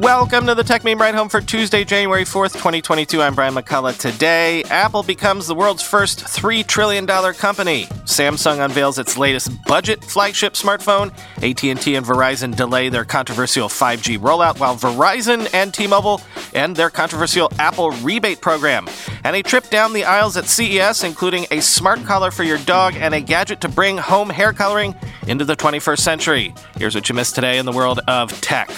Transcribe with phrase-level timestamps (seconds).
[0.00, 3.22] Welcome to the Techmeme Ride Home for Tuesday, January 4th, 2022.
[3.22, 3.96] I'm Brian McCullough.
[3.96, 7.84] Today, Apple becomes the world's first $3 trillion company.
[8.04, 11.12] Samsung unveils its latest budget flagship smartphone.
[11.36, 16.20] AT&T and Verizon delay their controversial 5G rollout, while Verizon and T-Mobile
[16.54, 18.88] end their controversial Apple rebate program.
[19.22, 22.96] And a trip down the aisles at CES, including a smart collar for your dog
[22.96, 24.92] and a gadget to bring home hair coloring
[25.28, 26.52] into the 21st century.
[26.78, 28.70] Here's what you missed today in the world of tech.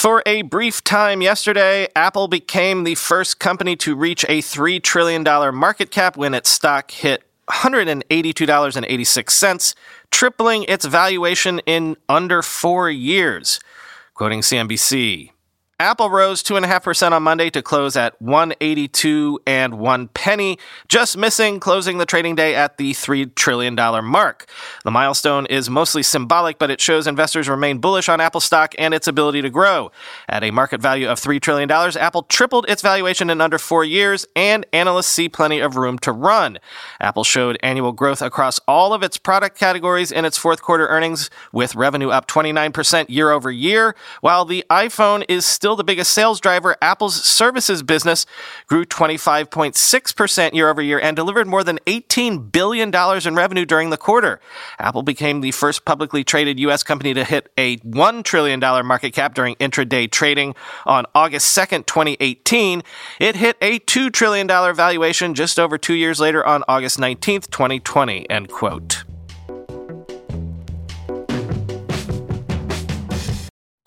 [0.00, 5.22] For a brief time yesterday, Apple became the first company to reach a $3 trillion
[5.54, 9.74] market cap when its stock hit $182.86,
[10.10, 13.60] tripling its valuation in under four years.
[14.14, 15.32] Quoting CNBC,
[15.80, 21.96] Apple rose 2.5% on Monday to close at 182 and 1 penny, just missing closing
[21.96, 24.46] the trading day at the $3 trillion mark.
[24.84, 28.92] The milestone is mostly symbolic, but it shows investors remain bullish on Apple stock and
[28.92, 29.90] its ability to grow.
[30.28, 34.26] At a market value of $3 trillion, Apple tripled its valuation in under four years,
[34.36, 36.58] and analysts see plenty of room to run.
[37.00, 41.30] Apple showed annual growth across all of its product categories in its fourth quarter earnings,
[41.54, 46.12] with revenue up 29% year over year, while the iPhone is still still the biggest
[46.12, 48.26] sales driver, Apple's services business
[48.66, 53.96] grew 25.6% year over year and delivered more than $18 billion in revenue during the
[53.96, 54.40] quarter.
[54.80, 56.82] Apple became the first publicly traded U.S.
[56.82, 62.82] company to hit a $1 trillion market cap during intraday trading on August 2nd, 2018.
[63.20, 68.28] It hit a $2 trillion valuation just over two years later on August 19th, 2020.
[68.28, 69.04] End quote.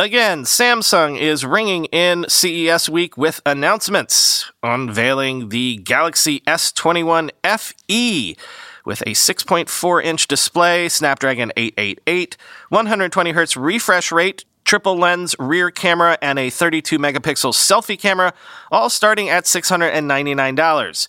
[0.03, 8.35] Again, Samsung is ringing in CES week with announcements, unveiling the Galaxy S21 FE
[8.83, 12.35] with a 6.4 inch display, Snapdragon 888,
[12.67, 18.33] 120 Hz refresh rate, triple lens rear camera, and a 32 megapixel selfie camera,
[18.73, 21.07] all starting at $699.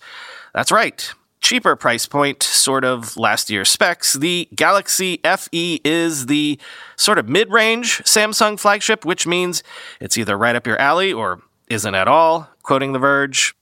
[0.55, 6.59] That's right cheaper price point, sort of last year's specs, the Galaxy FE is the
[6.97, 9.63] sort of mid range Samsung flagship, which means
[10.01, 13.55] it's either right up your alley or isn't at all, quoting The Verge.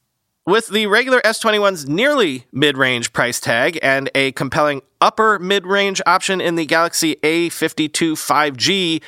[0.44, 6.02] With the regular S21's nearly mid range price tag and a compelling upper mid range
[6.04, 9.02] option in the Galaxy A52 5G,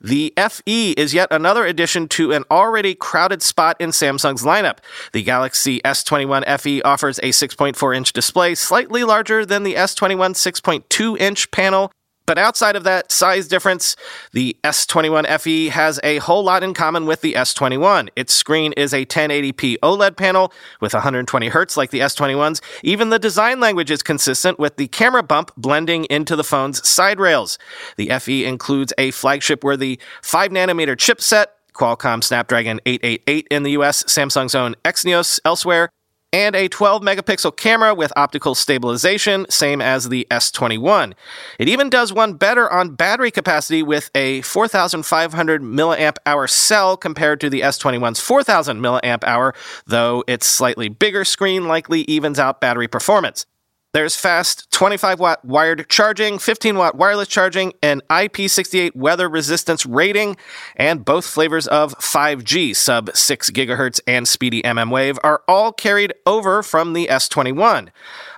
[0.00, 4.78] the FE is yet another addition to an already crowded spot in Samsung's lineup.
[5.12, 11.20] The Galaxy S21 FE offers a 6.4 inch display, slightly larger than the S21 6.2
[11.20, 11.92] inch panel,
[12.30, 13.96] but outside of that size difference,
[14.30, 18.08] the S21 FE has a whole lot in common with the S21.
[18.14, 22.60] Its screen is a 1080p OLED panel with 120 Hz like the S21's.
[22.84, 27.18] Even the design language is consistent with the camera bump blending into the phone's side
[27.18, 27.58] rails.
[27.96, 34.04] The FE includes a flagship worthy 5 nanometer chipset, Qualcomm Snapdragon 888 in the US,
[34.04, 35.90] Samsung's own Exynos elsewhere,
[36.32, 41.14] and a 12 megapixel camera with optical stabilization, same as the S21.
[41.58, 47.40] It even does one better on battery capacity with a 4,500 milliamp hour cell compared
[47.40, 49.54] to the S21's 4,000 milliamp hour,
[49.86, 53.46] though its slightly bigger screen likely evens out battery performance.
[53.92, 60.36] There's fast 25 watt wired charging, 15 watt wireless charging, an IP68 weather resistance rating,
[60.76, 66.14] and both flavors of 5G sub 6 gigahertz and speedy MM wave are all carried
[66.24, 67.88] over from the S21.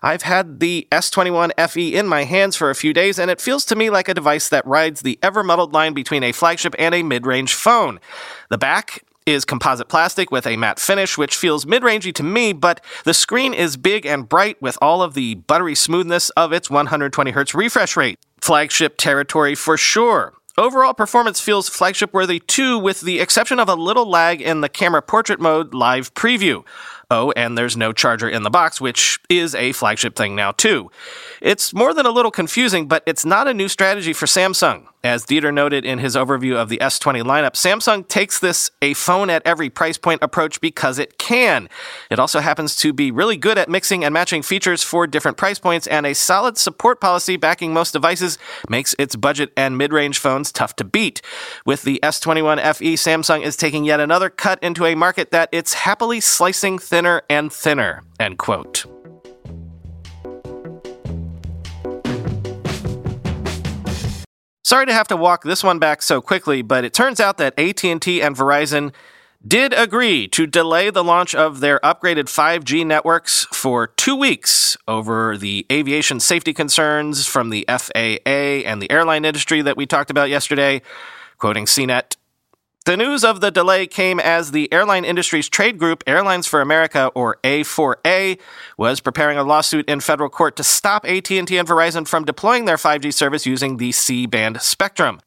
[0.02, 3.66] I've had the S21 FE in my hands for a few days, and it feels
[3.66, 6.94] to me like a device that rides the ever muddled line between a flagship and
[6.94, 8.00] a mid range phone.
[8.48, 12.52] The back is composite plastic with a matte finish, which feels mid rangey to me,
[12.52, 16.70] but the screen is big and bright with all of the buttery smoothness of its
[16.70, 18.18] 120 Hz refresh rate.
[18.40, 20.32] Flagship territory for sure.
[20.58, 24.68] Overall performance feels flagship worthy too, with the exception of a little lag in the
[24.68, 26.62] camera portrait mode live preview.
[27.10, 30.90] Oh, and there's no charger in the box, which is a flagship thing now too.
[31.40, 34.86] It's more than a little confusing, but it's not a new strategy for Samsung.
[35.04, 39.30] As Dieter noted in his overview of the S20 lineup, Samsung takes this a phone
[39.30, 41.68] at every price point approach because it can.
[42.08, 45.58] It also happens to be really good at mixing and matching features for different price
[45.58, 48.38] points, and a solid support policy backing most devices
[48.68, 51.20] makes its budget and mid range phones tough to beat.
[51.66, 55.74] With the S21 FE, Samsung is taking yet another cut into a market that it's
[55.74, 58.04] happily slicing thinner and thinner.
[58.20, 58.86] End quote.
[64.72, 67.52] Sorry to have to walk this one back so quickly, but it turns out that
[67.58, 68.94] AT&T and Verizon
[69.46, 75.36] did agree to delay the launch of their upgraded 5G networks for 2 weeks over
[75.36, 80.30] the aviation safety concerns from the FAA and the airline industry that we talked about
[80.30, 80.80] yesterday.
[81.36, 82.16] Quoting CNET,
[82.84, 87.10] the news of the delay came as the airline industry's trade group, Airlines for America,
[87.14, 88.38] or A4A,
[88.76, 92.76] was preparing a lawsuit in federal court to stop AT&T and Verizon from deploying their
[92.76, 95.20] 5G service using the C-band spectrum.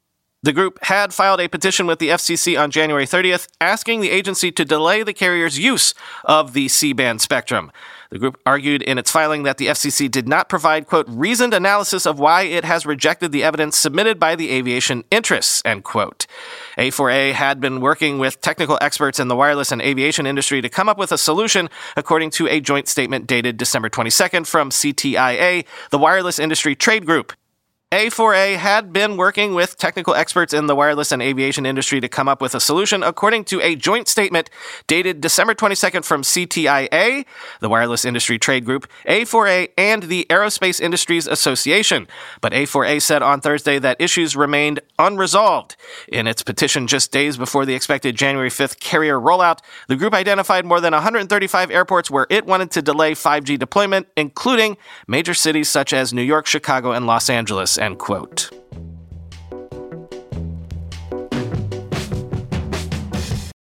[0.46, 4.52] The group had filed a petition with the FCC on January 30th asking the agency
[4.52, 7.72] to delay the carrier's use of the C band spectrum.
[8.12, 12.06] The group argued in its filing that the FCC did not provide, quote, reasoned analysis
[12.06, 16.28] of why it has rejected the evidence submitted by the aviation interests, end quote.
[16.78, 20.88] A4A had been working with technical experts in the wireless and aviation industry to come
[20.88, 25.98] up with a solution, according to a joint statement dated December 22nd from CTIA, the
[25.98, 27.34] wireless industry trade group.
[27.96, 32.28] A4A had been working with technical experts in the wireless and aviation industry to come
[32.28, 34.50] up with a solution, according to a joint statement
[34.86, 37.26] dated December 22nd from CTIA,
[37.62, 42.06] the Wireless Industry Trade Group, A4A, and the Aerospace Industries Association.
[42.42, 45.78] But A4A said on Thursday that issues remained unresolved.
[46.10, 50.66] In its petition just days before the expected January 5th carrier rollout, the group identified
[50.66, 54.76] more than 135 airports where it wanted to delay 5G deployment, including
[55.08, 57.78] major cities such as New York, Chicago, and Los Angeles.
[57.86, 58.50] End quote.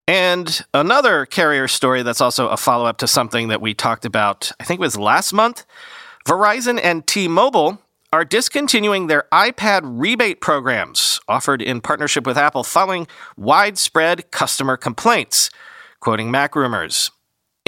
[0.06, 4.50] And another carrier story that's also a follow up to something that we talked about,
[4.58, 5.66] I think it was last month.
[6.26, 12.64] Verizon and T Mobile are discontinuing their iPad rebate programs offered in partnership with Apple
[12.64, 13.06] following
[13.36, 15.50] widespread customer complaints.
[16.00, 17.10] Quoting MacRumors.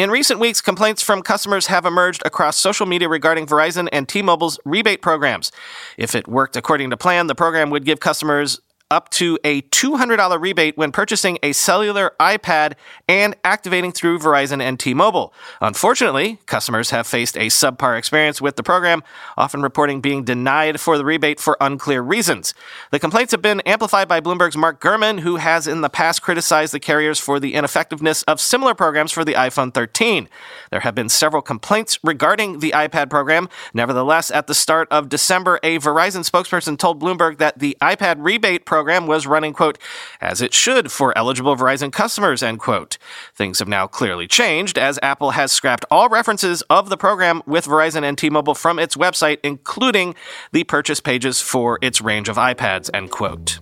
[0.00, 4.22] In recent weeks, complaints from customers have emerged across social media regarding Verizon and T
[4.22, 5.52] Mobile's rebate programs.
[5.98, 10.40] If it worked according to plan, the program would give customers up to a $200
[10.40, 12.74] rebate when purchasing a cellular iPad
[13.08, 15.32] and activating through Verizon and T-Mobile.
[15.60, 19.02] Unfortunately, customers have faced a subpar experience with the program,
[19.36, 22.52] often reporting being denied for the rebate for unclear reasons.
[22.90, 26.74] The complaints have been amplified by Bloomberg's Mark Gurman, who has in the past criticized
[26.74, 30.28] the carriers for the ineffectiveness of similar programs for the iPhone 13.
[30.70, 33.48] There have been several complaints regarding the iPad program.
[33.72, 38.64] Nevertheless, at the start of December, a Verizon spokesperson told Bloomberg that the iPad rebate
[38.64, 39.76] program program was running, quote,
[40.22, 42.96] as it should for eligible Verizon customers, end quote.
[43.34, 47.66] Things have now clearly changed as Apple has scrapped all references of the program with
[47.66, 50.14] Verizon and T-Mobile from its website, including
[50.52, 53.58] the purchase pages for its range of iPads, end quote.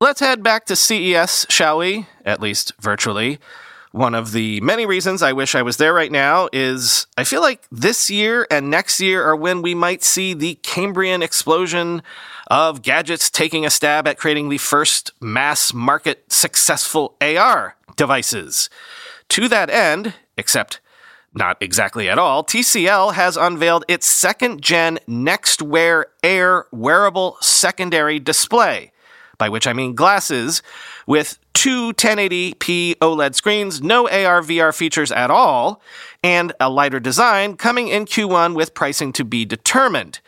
[0.00, 2.08] Let's head back to CES, shall we?
[2.24, 3.38] At least virtually.
[3.94, 7.40] One of the many reasons I wish I was there right now is I feel
[7.40, 12.02] like this year and next year are when we might see the Cambrian explosion
[12.48, 18.68] of gadgets taking a stab at creating the first mass market successful AR devices.
[19.28, 20.80] To that end, except
[21.32, 28.90] not exactly at all, TCL has unveiled its second gen NxtWear Air wearable secondary display,
[29.38, 30.62] by which I mean glasses
[31.06, 35.80] with two 1080p OLED screens, no AR VR features at all,
[36.22, 40.20] and a lighter design coming in Q1 with pricing to be determined.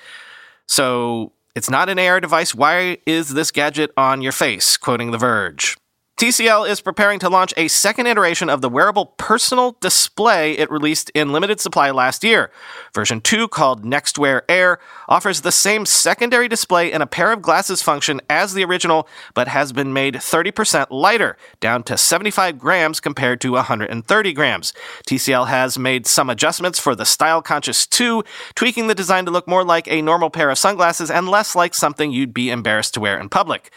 [0.67, 2.55] So, it's not an AR device.
[2.55, 4.77] Why is this gadget on your face?
[4.77, 5.77] Quoting The Verge.
[6.19, 11.11] TCL is preparing to launch a second iteration of the wearable personal display it released
[11.11, 12.51] in limited supply last year.
[12.95, 17.83] Version 2, called NxtWear Air, offers the same secondary display and a pair of glasses
[17.83, 23.41] function as the original, but has been made 30% lighter, down to 75 grams compared
[23.41, 24.73] to 130 grams.
[25.07, 28.23] TCL has made some adjustments for the Style Conscious 2,
[28.55, 31.75] tweaking the design to look more like a normal pair of sunglasses and less like
[31.75, 33.71] something you'd be embarrassed to wear in public.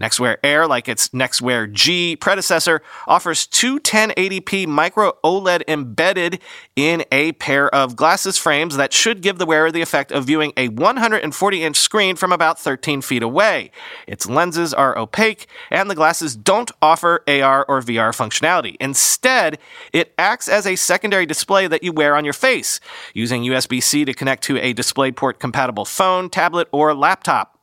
[0.00, 6.40] NxtWear Air, like its NxtWear G predecessor, offers two 1080p micro OLED embedded
[6.74, 10.52] in a pair of glasses frames that should give the wearer the effect of viewing
[10.56, 13.70] a 140 inch screen from about 13 feet away.
[14.06, 18.76] Its lenses are opaque, and the glasses don't offer AR or VR functionality.
[18.80, 19.58] Instead,
[19.92, 22.80] it acts as a secondary display that you wear on your face,
[23.14, 27.58] using USB C to connect to a DisplayPort compatible phone, tablet, or laptop.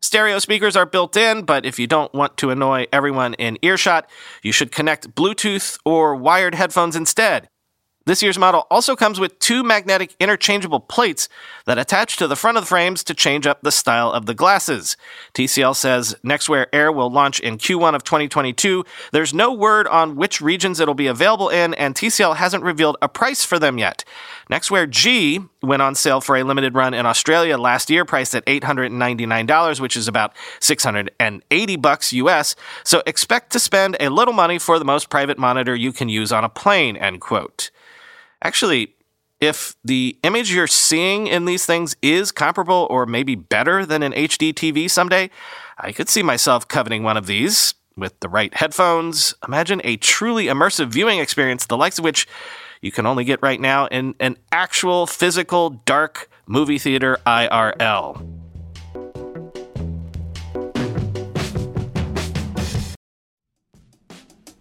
[0.00, 4.08] Stereo speakers are built in, but if you don't want to annoy everyone in earshot,
[4.42, 7.48] you should connect Bluetooth or wired headphones instead.
[8.06, 11.26] This year's model also comes with two magnetic interchangeable plates
[11.64, 14.34] that attach to the front of the frames to change up the style of the
[14.34, 14.98] glasses.
[15.32, 18.84] TCL says NxtWear Air will launch in Q1 of 2022.
[19.12, 23.08] There's no word on which regions it'll be available in, and TCL hasn't revealed a
[23.08, 24.04] price for them yet.
[24.50, 28.44] NxtWear G went on sale for a limited run in Australia last year, priced at
[28.44, 32.54] $899, which is about 680 bucks US.
[32.82, 36.32] So expect to spend a little money for the most private monitor you can use
[36.32, 37.70] on a plane, end quote.
[38.44, 38.94] Actually,
[39.40, 44.12] If the image you're seeing in these things is comparable or maybe better than an
[44.12, 45.28] HD TV someday,
[45.76, 47.74] I could see myself coveting one of these.
[47.96, 52.26] With the right headphones, imagine a truly immersive viewing experience, the likes of which
[52.80, 58.33] you can only get right now in an actual physical dark movie theater IRL.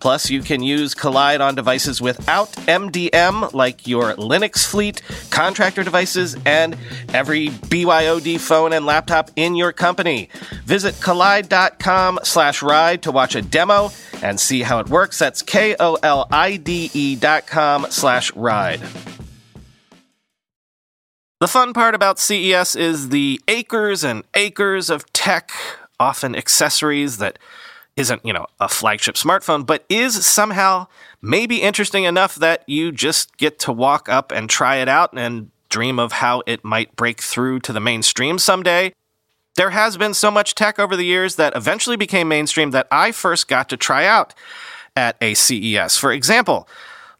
[0.00, 6.36] Plus, you can use Kolide on devices without MDM, like your Linux fleet, contractor devices,
[6.46, 6.76] and
[7.12, 10.28] every BYOD phone and laptop in your company.
[10.64, 13.90] Visit kolide.com slash ride to watch a demo
[14.22, 15.18] and see how it works.
[15.18, 18.80] That's K-O-L-I-D-E dot com slash ride.
[21.40, 25.52] The fun part about CES is the acres and acres of tech,
[25.98, 27.38] often accessories that
[28.00, 30.86] isn't, you know, a flagship smartphone, but is somehow
[31.20, 35.50] maybe interesting enough that you just get to walk up and try it out and
[35.68, 38.92] dream of how it might break through to the mainstream someday.
[39.56, 43.12] There has been so much tech over the years that eventually became mainstream that I
[43.12, 44.34] first got to try out
[44.96, 45.98] at a CES.
[45.98, 46.66] For example,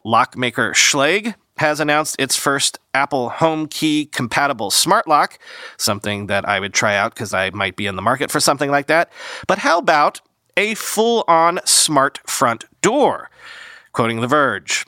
[0.04, 5.38] lockmaker Schlage has announced its first Apple Home Key compatible smart lock,
[5.76, 8.70] something that I would try out because I might be in the market for something
[8.70, 9.12] like that.
[9.46, 10.22] But how about
[10.56, 13.30] a full on smart front door.
[13.92, 14.86] Quoting The Verge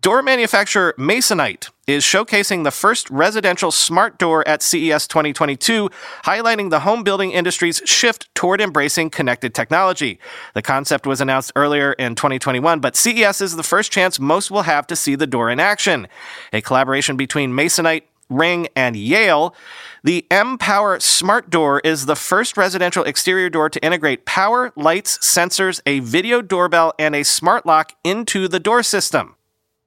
[0.00, 5.90] Door manufacturer Masonite is showcasing the first residential smart door at CES 2022,
[6.24, 10.20] highlighting the home building industry's shift toward embracing connected technology.
[10.54, 14.62] The concept was announced earlier in 2021, but CES is the first chance most will
[14.62, 16.06] have to see the door in action.
[16.52, 19.54] A collaboration between Masonite, Ring, and Yale
[20.02, 25.80] the M-Power Smart Door is the first residential exterior door to integrate power, lights, sensors,
[25.84, 29.36] a video doorbell, and a smart lock into the door system.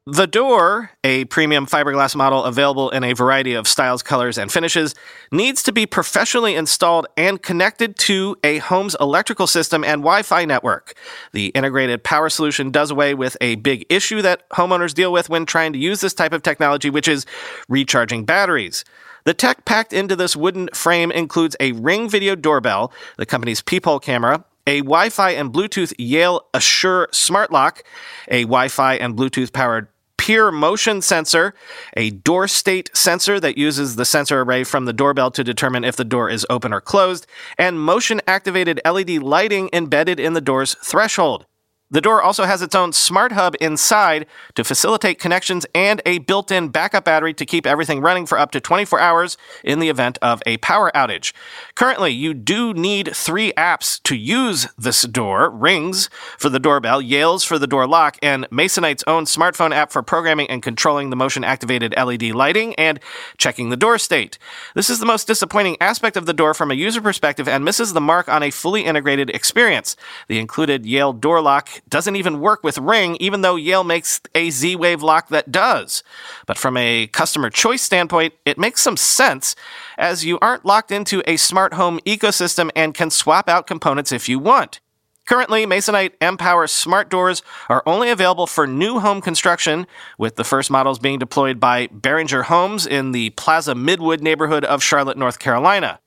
[0.06, 4.96] The door, a premium fiberglass model available in a variety of styles, colors, and finishes,
[5.32, 10.44] needs to be professionally installed and connected to a home's electrical system and Wi Fi
[10.44, 10.96] network.
[11.32, 15.46] The integrated power solution does away with a big issue that homeowners deal with when
[15.46, 17.26] trying to use this type of technology, which is
[17.70, 18.84] recharging batteries.
[19.24, 24.02] The tech packed into this wooden frame includes a Ring video doorbell, the company's peephole
[24.02, 27.84] camera, a Wi Fi and Bluetooth Yale Assure smart lock,
[28.28, 29.88] a Wi Fi and Bluetooth powered
[30.24, 31.54] PIR motion sensor,
[31.98, 35.98] a door state sensor that uses the sensor array from the doorbell to determine if
[35.98, 37.28] the door is open or closed,
[37.58, 41.46] and motion activated LED lighting embedded in the door's threshold.
[41.94, 46.50] The door also has its own smart hub inside to facilitate connections and a built
[46.50, 50.18] in backup battery to keep everything running for up to 24 hours in the event
[50.20, 51.34] of a power outage.
[51.76, 56.10] Currently, you do need three apps to use this door Rings
[56.40, 60.50] for the doorbell, Yales for the door lock, and Masonite's own smartphone app for programming
[60.50, 63.00] and controlling the motion activated LED lighting and
[63.38, 64.40] checking the door state.
[64.74, 67.94] This is the most disappointing aspect of the door from a user perspective and misses
[67.94, 69.96] the mark on a fully integrated experience.
[70.28, 74.50] The included Yale door lock doesn't even work with Ring, even though Yale makes a
[74.50, 76.04] Z Wave lock that does.
[76.46, 79.56] But from a customer choice standpoint, it makes some sense
[79.98, 84.28] as you aren't locked into a smart home ecosystem and can swap out components if
[84.28, 84.80] you want.
[85.26, 89.88] Currently, Masonite M-Power smart doors are only available for new home construction,
[90.18, 94.84] with the first models being deployed by Behringer Homes in the Plaza Midwood neighborhood of
[94.84, 96.00] Charlotte, North Carolina.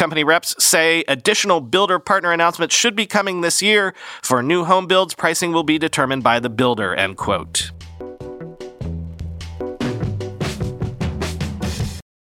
[0.00, 3.94] Company reps say additional builder partner announcements should be coming this year.
[4.22, 7.70] For new home builds, pricing will be determined by the builder, end quote.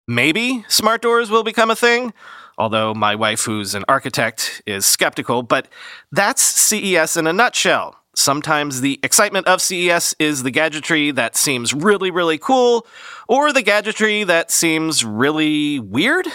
[0.07, 2.13] Maybe smart doors will become a thing,
[2.55, 5.67] although my wife, who's an architect, is skeptical, but
[6.11, 7.95] that's CES in a nutshell.
[8.15, 12.85] Sometimes the excitement of CES is the gadgetry that seems really, really cool,
[13.27, 16.27] or the gadgetry that seems really weird.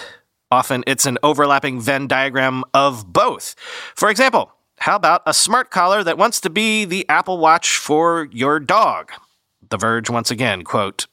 [0.50, 3.54] Often it's an overlapping Venn diagram of both.
[3.94, 8.28] For example, how about a smart collar that wants to be the Apple Watch for
[8.32, 9.12] your dog?
[9.68, 11.06] The Verge once again, quote,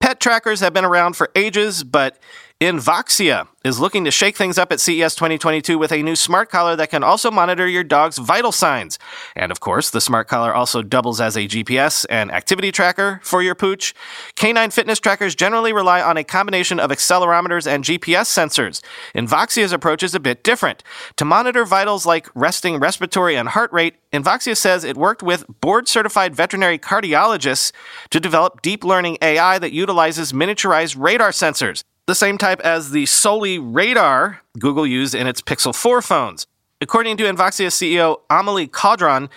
[0.00, 2.18] Pet trackers have been around for ages, but
[2.60, 6.74] Invoxia is looking to shake things up at CES 2022 with a new smart collar
[6.74, 8.98] that can also monitor your dog's vital signs.
[9.36, 13.42] And of course, the smart collar also doubles as a GPS and activity tracker for
[13.42, 13.94] your pooch.
[14.34, 18.82] Canine fitness trackers generally rely on a combination of accelerometers and GPS sensors.
[19.14, 20.82] Invoxia's approach is a bit different.
[21.14, 25.86] To monitor vitals like resting respiratory and heart rate, Invoxia says it worked with board
[25.86, 27.70] certified veterinary cardiologists
[28.10, 33.04] to develop deep learning AI that utilizes miniaturized radar sensors the same type as the
[33.04, 36.46] Soli radar Google used in its Pixel 4 phones.
[36.80, 39.28] According to Invoxia CEO Amelie Caudron,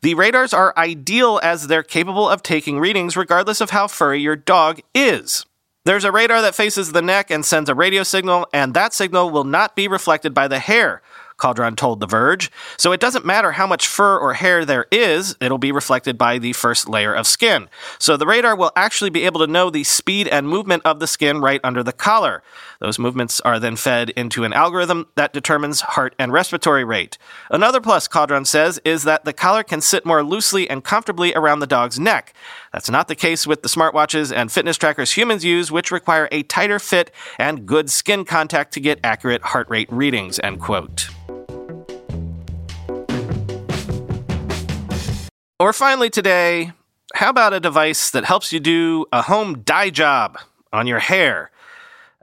[0.00, 4.36] the radars are ideal as they're capable of taking readings regardless of how furry your
[4.36, 5.44] dog is.
[5.84, 9.28] There's a radar that faces the neck and sends a radio signal, and that signal
[9.28, 11.02] will not be reflected by the hair.
[11.44, 12.50] Caudron told The Verge.
[12.78, 16.38] So it doesn't matter how much fur or hair there is, it'll be reflected by
[16.38, 17.68] the first layer of skin.
[17.98, 21.06] So the radar will actually be able to know the speed and movement of the
[21.06, 22.42] skin right under the collar.
[22.80, 27.18] Those movements are then fed into an algorithm that determines heart and respiratory rate.
[27.50, 31.58] Another plus, Caudron says, is that the collar can sit more loosely and comfortably around
[31.58, 32.32] the dog's neck.
[32.72, 36.42] That's not the case with the smartwatches and fitness trackers humans use, which require a
[36.44, 41.10] tighter fit and good skin contact to get accurate heart rate readings, end quote.
[45.60, 46.72] Or finally, today,
[47.14, 50.36] how about a device that helps you do a home dye job
[50.72, 51.52] on your hair?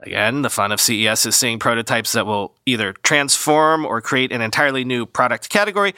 [0.00, 4.42] Again, the fun of CES is seeing prototypes that will either transform or create an
[4.42, 5.94] entirely new product category,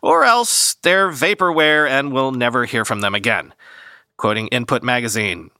[0.00, 3.52] or else they're vaporware and we'll never hear from them again.
[4.16, 5.50] Quoting Input Magazine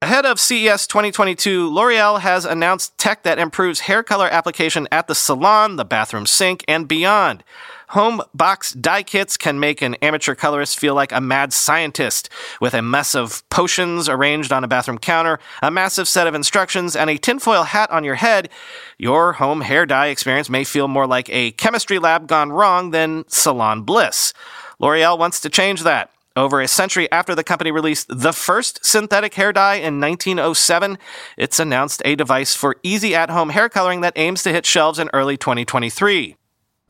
[0.00, 5.14] Ahead of CES 2022, L'Oreal has announced tech that improves hair color application at the
[5.16, 7.42] salon, the bathroom sink, and beyond.
[7.90, 12.28] Home box dye kits can make an amateur colorist feel like a mad scientist
[12.60, 16.94] with a mess of potions arranged on a bathroom counter, a massive set of instructions,
[16.94, 18.50] and a tinfoil hat on your head.
[18.98, 23.24] Your home hair dye experience may feel more like a chemistry lab gone wrong than
[23.28, 24.34] salon bliss.
[24.78, 26.10] L'Oreal wants to change that.
[26.36, 30.98] Over a century after the company released the first synthetic hair dye in 1907,
[31.36, 35.00] it's announced a device for easy at home hair coloring that aims to hit shelves
[35.00, 36.37] in early 2023.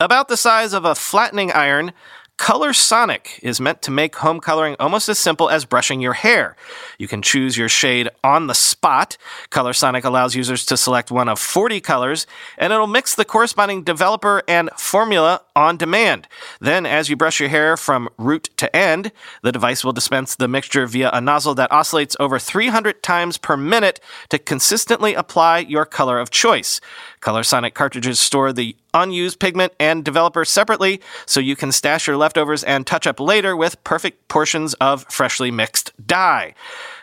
[0.01, 1.91] About the size of a flattening iron,
[2.37, 6.55] Colorsonic is meant to make home coloring almost as simple as brushing your hair.
[6.97, 9.17] You can choose your shade on the spot.
[9.51, 12.25] Colorsonic allows users to select one of 40 colors,
[12.57, 16.29] and it'll mix the corresponding developer and formula on demand.
[16.61, 19.11] Then, as you brush your hair from root to end,
[19.43, 23.57] the device will dispense the mixture via a nozzle that oscillates over 300 times per
[23.57, 26.79] minute to consistently apply your color of choice.
[27.21, 32.63] Colorsonic cartridges store the unused pigment and developer separately so you can stash your leftovers
[32.63, 36.53] and touch up later with perfect portions of freshly mixed dye.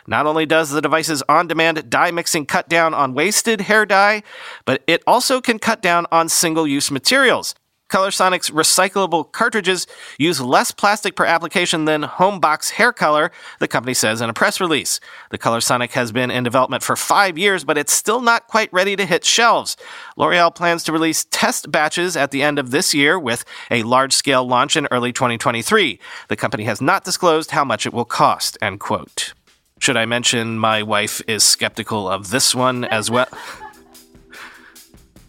[0.07, 4.23] Not only does the device's on demand dye mixing cut down on wasted hair dye,
[4.65, 7.53] but it also can cut down on single use materials.
[7.89, 14.21] Colorsonic's recyclable cartridges use less plastic per application than Homebox hair color, the company says
[14.21, 14.99] in a press release.
[15.29, 18.95] The Colorsonic has been in development for five years, but it's still not quite ready
[18.95, 19.77] to hit shelves.
[20.17, 24.13] L'Oreal plans to release test batches at the end of this year with a large
[24.13, 25.99] scale launch in early 2023.
[26.27, 29.33] The company has not disclosed how much it will cost, end quote.
[29.79, 33.27] Should I mention my wife is skeptical of this one as well?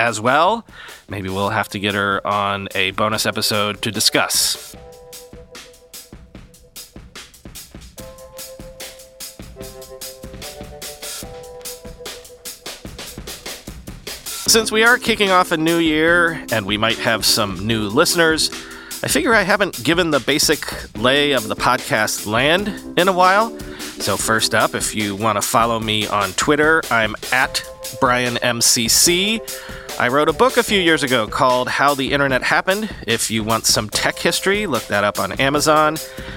[0.01, 0.67] as well.
[1.09, 4.77] Maybe we'll have to get her on a bonus episode to discuss.
[14.49, 18.51] Since we are kicking off a new year and we might have some new listeners,
[19.03, 23.57] I figure I haven't given the basic lay of the podcast land in a while.
[24.01, 27.63] So, first up, if you want to follow me on Twitter, I'm at
[28.01, 29.41] BrianMCC.
[30.01, 32.89] I wrote a book a few years ago called How the Internet Happened.
[33.09, 35.95] If you want some tech history, look that up on Amazon.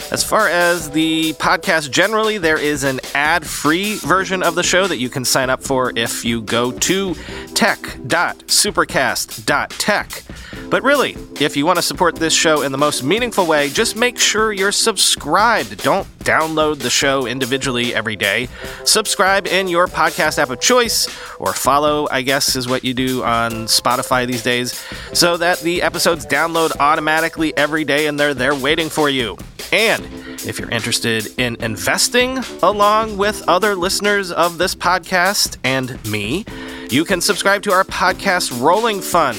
[0.10, 4.88] As far as the podcast generally, there is an ad free version of the show
[4.88, 7.14] that you can sign up for if you go to
[7.54, 10.24] tech.supercast.tech.
[10.72, 13.98] But really, if you want to support this show in the most meaningful way, just
[13.98, 15.84] make sure you're subscribed.
[15.84, 18.48] Don't download the show individually every day.
[18.86, 23.22] Subscribe in your podcast app of choice, or follow, I guess, is what you do
[23.22, 24.82] on Spotify these days,
[25.12, 29.38] so that the episodes download automatically every day and they're there waiting for you.
[29.74, 30.06] And
[30.46, 36.46] if you're interested in investing along with other listeners of this podcast and me,
[36.90, 39.38] you can subscribe to our podcast Rolling Fund.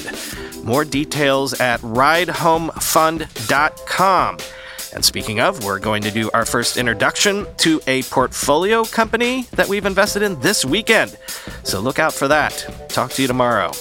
[0.62, 4.38] More details at ridehomefund.com.
[4.94, 9.68] And speaking of, we're going to do our first introduction to a portfolio company that
[9.68, 11.16] we've invested in this weekend.
[11.62, 12.88] So look out for that.
[12.88, 13.72] Talk to you tomorrow.